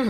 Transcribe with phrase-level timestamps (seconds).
[0.00, 0.06] 各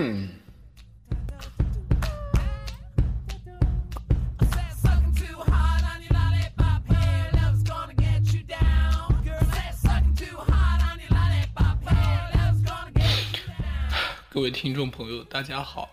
[14.40, 15.90] 位听众朋友，大家好，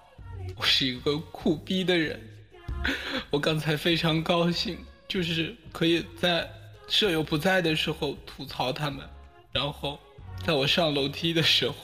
[0.55, 2.21] 我是一个苦逼的人。
[3.31, 4.77] 我刚才非常高兴，
[5.07, 6.47] 就是可以在
[6.87, 9.09] 舍友不在的时候吐槽他们，
[9.51, 9.99] 然后
[10.45, 11.75] 在我上楼梯的时候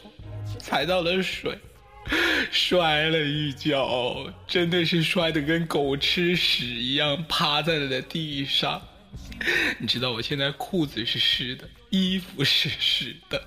[0.59, 1.57] 踩到了水，
[2.51, 8.81] 摔了一跤，真的是摔得跟狗吃屎一样，趴在了地上。
[9.79, 13.41] 你知道我现在裤子是湿的，衣服是湿的，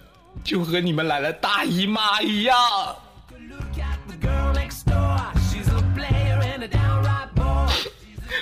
[0.44, 2.56] 就和你们来了大姨妈一样。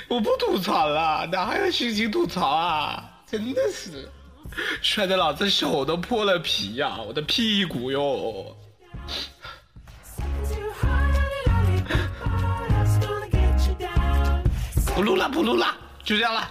[0.07, 3.03] 我不吐槽了，哪还有心情吐槽啊？
[3.29, 4.09] 真的是，
[4.81, 8.55] 摔得老子手都破了皮呀，我的屁股哟！
[14.95, 15.67] 不录了，不录了，
[16.05, 16.49] 就这样了。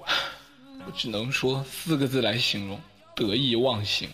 [0.86, 2.80] 我只能说四个字来形容：
[3.14, 4.08] 得意忘形。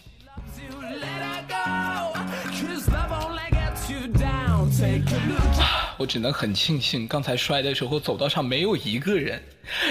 [5.97, 9.43] 我只能很庆幸，刚才摔的时候走道上没有一个人。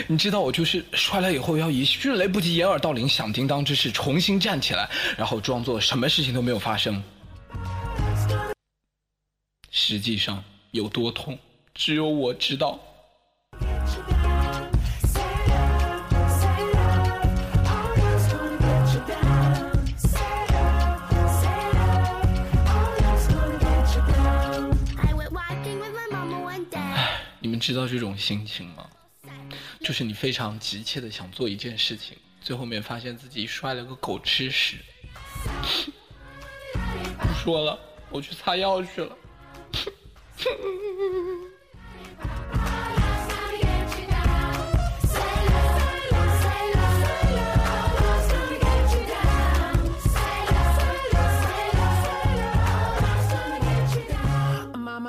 [0.07, 7.01] 你知道，我就是摔了以后要以迅雷不及掩耳盗铃、响叮当之势重新站起来，然后装作什么事情都没有发生。
[9.71, 11.37] 实际上有多痛，
[11.73, 12.79] 只有我知道。
[27.43, 28.89] 你们知道这种心情吗？
[29.81, 34.77] 就是你非常急切的想做一件事情，最后面发现自己摔了个狗吃屎。
[37.19, 37.77] 不说了，
[38.09, 39.13] 我去擦药去了。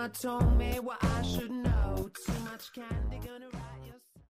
[0.09, 2.11] Told me what I should know.
[2.27, 3.55] Too much candy gonna.